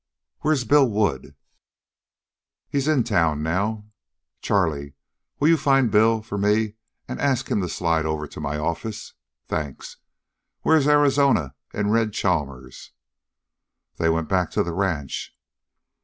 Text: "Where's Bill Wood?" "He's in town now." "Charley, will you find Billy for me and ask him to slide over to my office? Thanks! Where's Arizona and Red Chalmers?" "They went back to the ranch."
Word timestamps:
"Where's 0.39 0.63
Bill 0.63 0.89
Wood?" 0.89 1.35
"He's 2.67 2.87
in 2.87 3.03
town 3.03 3.43
now." 3.43 3.85
"Charley, 4.41 4.93
will 5.39 5.49
you 5.49 5.57
find 5.57 5.91
Billy 5.91 6.23
for 6.23 6.39
me 6.39 6.73
and 7.07 7.21
ask 7.21 7.51
him 7.51 7.61
to 7.61 7.69
slide 7.69 8.03
over 8.07 8.25
to 8.25 8.39
my 8.41 8.57
office? 8.57 9.13
Thanks! 9.45 9.97
Where's 10.63 10.87
Arizona 10.87 11.53
and 11.71 11.91
Red 11.93 12.13
Chalmers?" 12.13 12.93
"They 13.97 14.09
went 14.09 14.27
back 14.27 14.49
to 14.57 14.63
the 14.63 14.73
ranch." 14.73 15.37